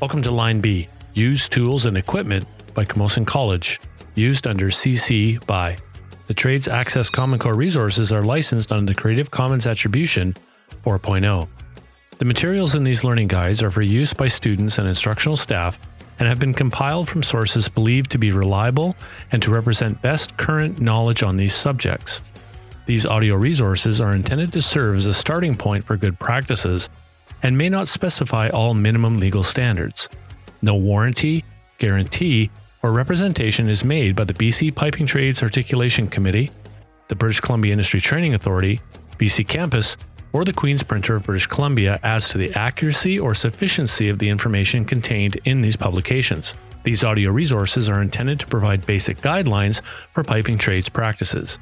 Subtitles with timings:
[0.00, 3.78] Welcome to Line B, Used Tools and Equipment by Camosun College,
[4.14, 5.76] used under CC by.
[6.26, 10.32] The Trades Access Common Core resources are licensed under the Creative Commons Attribution
[10.86, 11.46] 4.0.
[12.16, 15.78] The materials in these learning guides are for use by students and instructional staff
[16.18, 18.96] and have been compiled from sources believed to be reliable
[19.32, 22.22] and to represent best current knowledge on these subjects.
[22.86, 26.88] These audio resources are intended to serve as a starting point for good practices
[27.42, 30.08] and may not specify all minimum legal standards.
[30.62, 31.44] No warranty,
[31.78, 32.50] guarantee,
[32.82, 36.50] or representation is made by the BC Piping Trades Articulation Committee,
[37.08, 38.80] the British Columbia Industry Training Authority,
[39.18, 39.96] BC Campus,
[40.32, 44.28] or the Queen's Printer of British Columbia as to the accuracy or sufficiency of the
[44.28, 46.54] information contained in these publications.
[46.82, 49.82] These audio resources are intended to provide basic guidelines
[50.12, 51.58] for piping trades practices.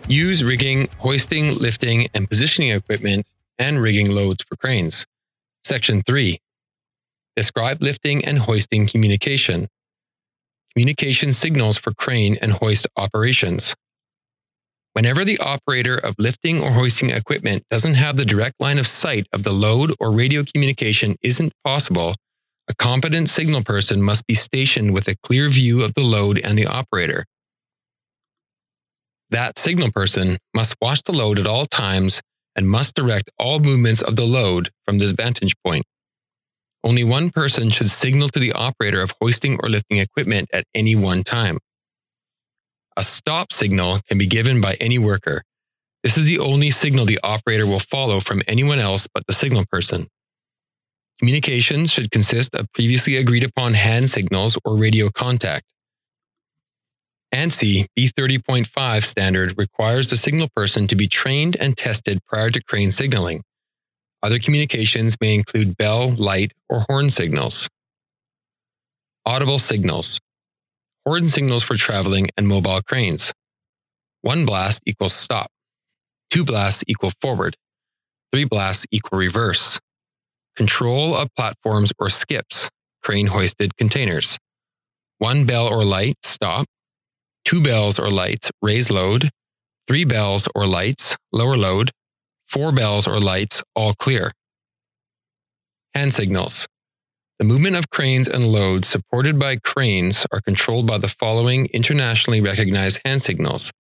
[0.09, 3.25] Use rigging, hoisting, lifting, and positioning equipment
[3.59, 5.07] and rigging loads for cranes.
[5.65, 6.39] Section 3.
[7.37, 9.69] Describe lifting and hoisting communication.
[10.75, 13.75] Communication signals for crane and hoist operations.
[14.95, 19.27] Whenever the operator of lifting or hoisting equipment doesn't have the direct line of sight
[19.33, 22.15] of the load or radio communication isn't possible,
[22.69, 26.59] a competent signal person must be stationed with a clear view of the load and
[26.59, 27.25] the operator.
[29.31, 32.21] That signal person must watch the load at all times
[32.57, 35.85] and must direct all movements of the load from this vantage point.
[36.85, 40.97] Only one person should signal to the operator of hoisting or lifting equipment at any
[40.97, 41.59] one time.
[42.97, 45.43] A stop signal can be given by any worker.
[46.03, 49.65] This is the only signal the operator will follow from anyone else but the signal
[49.71, 50.09] person.
[51.21, 55.67] Communications should consist of previously agreed upon hand signals or radio contact.
[57.33, 62.91] ANSI B30.5 standard requires the signal person to be trained and tested prior to crane
[62.91, 63.43] signaling.
[64.23, 67.69] Other communications may include bell, light, or horn signals.
[69.25, 70.21] Audible signals.
[71.07, 73.33] Horn signals for traveling and mobile cranes.
[74.21, 75.49] One blast equals stop.
[76.31, 77.57] Two blasts equal forward.
[78.31, 79.81] Three blasts equal reverse.
[80.55, 82.69] Control of platforms or skips,
[83.03, 84.39] crane hoisted containers.
[85.19, 86.67] One bell or light, stop
[87.45, 89.31] two bells or lights, raise load,
[89.87, 91.91] three bells or lights, lower load,
[92.49, 94.33] four bells or lights, all clear.
[95.95, 96.67] Hand signals.
[97.39, 102.41] The movement of cranes and loads supported by cranes are controlled by the following internationally
[102.41, 103.73] recognized hand signals.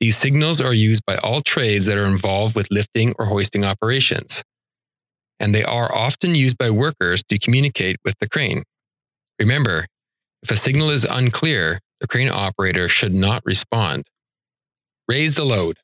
[0.00, 4.42] These signals are used by all trades that are involved with lifting or hoisting operations,
[5.40, 8.62] and they are often used by workers to communicate with the crane.
[9.38, 9.86] Remember,
[10.42, 14.06] if a signal is unclear, the crane operator should not respond.
[15.08, 15.78] Raise the load.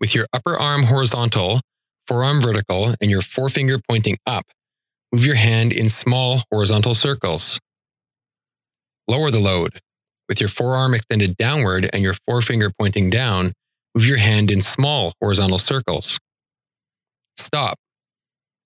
[0.00, 1.60] With your upper arm horizontal,
[2.06, 4.46] forearm vertical, and your forefinger pointing up,
[5.12, 7.60] move your hand in small horizontal circles.
[9.06, 9.80] Lower the load.
[10.28, 13.52] With your forearm extended downward and your forefinger pointing down,
[13.94, 16.18] move your hand in small horizontal circles.
[17.36, 17.78] Stop.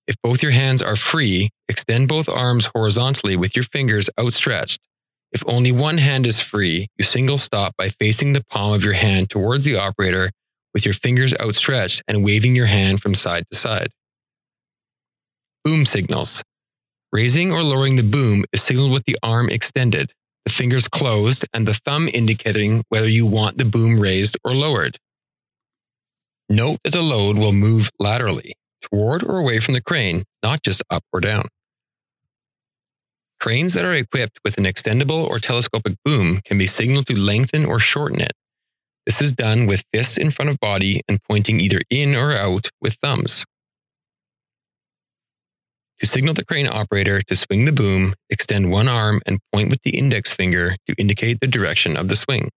[0.07, 4.79] If both your hands are free, extend both arms horizontally with your fingers outstretched.
[5.33, 8.93] If only one hand is free, you single stop by facing the palm of your
[8.93, 10.31] hand towards the operator
[10.73, 13.89] with your fingers outstretched and waving your hand from side to side.
[15.63, 16.43] Boom signals.
[17.11, 20.13] Raising or lowering the boom is signaled with the arm extended,
[20.45, 24.99] the fingers closed, and the thumb indicating whether you want the boom raised or lowered.
[26.49, 30.83] Note that the load will move laterally, toward or away from the crane, not just
[30.89, 31.45] up or down.
[33.43, 37.65] Cranes that are equipped with an extendable or telescopic boom can be signaled to lengthen
[37.65, 38.31] or shorten it.
[39.05, 42.69] This is done with fists in front of body and pointing either in or out
[42.79, 43.43] with thumbs.
[45.99, 49.81] To signal the crane operator to swing the boom, extend one arm and point with
[49.83, 52.47] the index finger to indicate the direction of the swing.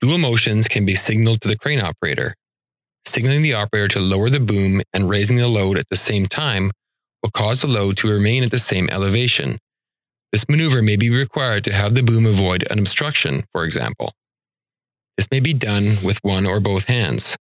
[0.00, 2.36] Dual motions can be signaled to the crane operator.
[3.04, 6.70] Signaling the operator to lower the boom and raising the load at the same time
[7.22, 9.58] will cause the load to remain at the same elevation.
[10.32, 14.12] This maneuver may be required to have the boom avoid an obstruction, for example.
[15.16, 17.36] This may be done with one or both hands.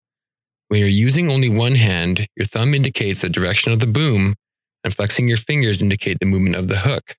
[0.69, 4.35] When you're using only one hand, your thumb indicates the direction of the boom,
[4.83, 7.15] and flexing your fingers indicate the movement of the hook.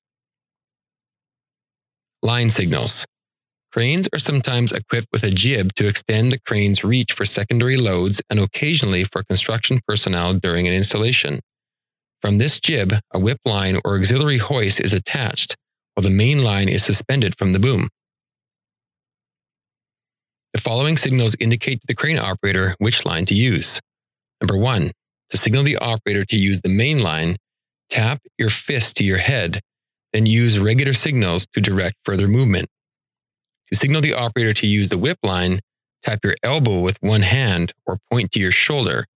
[2.23, 3.07] Line signals.
[3.73, 8.21] Cranes are sometimes equipped with a jib to extend the crane's reach for secondary loads
[8.31, 11.41] and occasionally for construction personnel during an installation.
[12.21, 15.55] From this jib, a whip line or auxiliary hoist is attached,
[15.95, 17.89] while the main line is suspended from the boom.
[20.53, 23.81] The following signals indicate to the crane operator which line to use.
[24.41, 24.91] Number one,
[25.31, 27.37] to signal the operator to use the main line,
[27.91, 29.61] tap your fist to your head,
[30.13, 32.69] then use regular signals to direct further movement.
[33.71, 35.61] To signal the operator to use the whip line,
[36.03, 39.07] tap your elbow with one hand or point to your shoulder.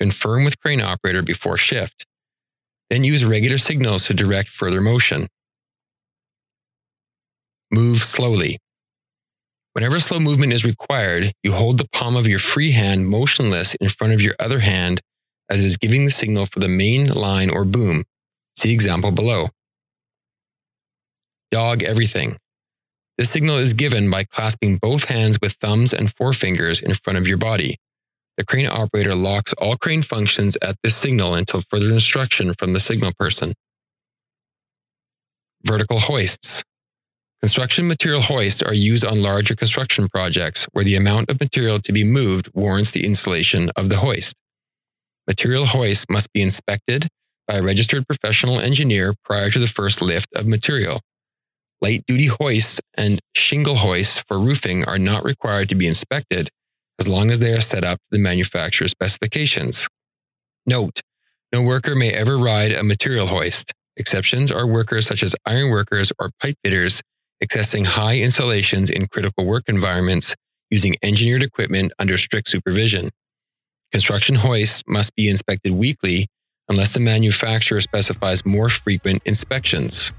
[0.00, 2.06] Confirm with crane operator before shift.
[2.90, 5.28] Then use regular signals to direct further motion.
[7.70, 8.58] Move slowly.
[9.72, 13.88] Whenever slow movement is required, you hold the palm of your free hand motionless in
[13.88, 15.00] front of your other hand
[15.48, 18.04] as it is giving the signal for the main line or boom.
[18.56, 19.50] See example below.
[21.52, 22.36] Dog everything.
[23.16, 27.28] This signal is given by clasping both hands with thumbs and forefingers in front of
[27.28, 27.76] your body.
[28.36, 32.80] The crane operator locks all crane functions at this signal until further instruction from the
[32.80, 33.54] signal person.
[35.64, 36.62] Vertical hoists.
[37.42, 41.92] Construction material hoists are used on larger construction projects where the amount of material to
[41.92, 44.34] be moved warrants the installation of the hoist.
[45.26, 47.08] Material hoists must be inspected
[47.46, 51.00] by a registered professional engineer prior to the first lift of material.
[51.80, 56.50] Light duty hoists and shingle hoists for roofing are not required to be inspected
[57.00, 59.88] as long as they are set up to the manufacturer's specifications.
[60.66, 61.00] Note,
[61.52, 63.72] no worker may ever ride a material hoist.
[63.96, 67.02] Exceptions are workers such as iron workers or pipe fitters
[67.42, 70.34] accessing high installations in critical work environments
[70.70, 73.10] using engineered equipment under strict supervision.
[73.90, 76.28] Construction hoists must be inspected weekly
[76.68, 80.12] unless the manufacturer specifies more frequent inspections.